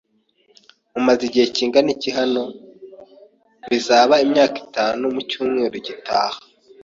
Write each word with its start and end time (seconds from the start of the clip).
"Mumaze 0.93 1.21
igihe 1.29 1.45
kingana 1.55 1.89
iki 1.95 2.09
hano?" 2.17 2.43
"Bizaba 3.69 4.13
imyaka 4.25 4.57
itanu 4.65 5.03
mu 5.13 5.21
cyumweru 5.29 5.75
gitaha." 5.87 6.37